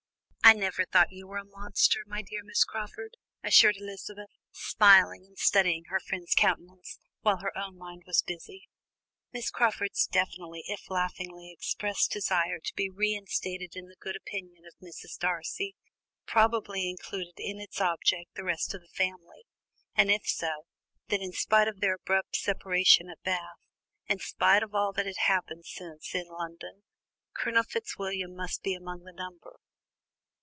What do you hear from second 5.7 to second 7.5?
her guest's countenance while